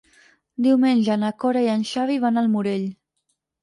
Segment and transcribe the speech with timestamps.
[0.67, 2.93] Diumenge na Cora i en Xavi van al Morell.